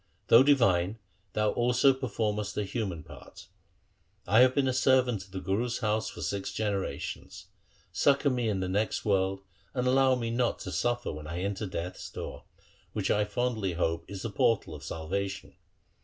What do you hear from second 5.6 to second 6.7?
house for six